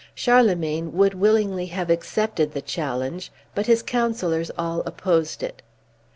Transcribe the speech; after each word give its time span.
Charlemagne 0.15 0.93
would 0.93 1.13
willingly 1.13 1.67
have 1.67 1.91
accepted 1.91 2.53
the 2.53 2.61
challenge, 2.63 3.31
but 3.53 3.67
his 3.67 3.83
counsellors 3.83 4.49
all 4.57 4.81
opposed 4.87 5.43
it. 5.43 5.61